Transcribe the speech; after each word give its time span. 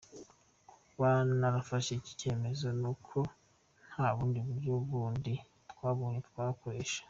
"Kuba 0.87 1.09
narafashe 1.39 1.91
iki 1.99 2.13
cyemezo, 2.19 2.67
nuko 2.81 3.17
nta 3.93 4.07
bundi 4.15 4.39
buryo 4.47 4.73
bundi 4.89 5.33
twabonye 5.71 6.19
twakoresha. 6.29 6.99